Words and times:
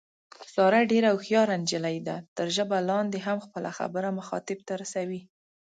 ساره 0.53 0.81
ډېره 0.91 1.09
هوښیاره 1.13 1.55
نجیلۍ 1.61 1.97
ده، 2.07 2.15
تر 2.37 2.47
ژبه 2.55 2.77
لاندې 2.89 3.19
هم 3.27 3.37
خپله 3.45 3.69
خبره 3.77 4.09
مخاطب 4.19 4.59
ته 4.67 4.73
رسوي. 4.81 5.21